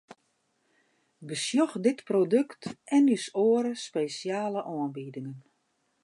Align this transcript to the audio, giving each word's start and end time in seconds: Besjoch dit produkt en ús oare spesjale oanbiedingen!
Besjoch 1.17 1.75
dit 1.85 1.99
produkt 2.09 2.63
en 2.95 3.05
ús 3.15 3.25
oare 3.43 3.73
spesjale 3.85 4.61
oanbiedingen! 4.75 5.37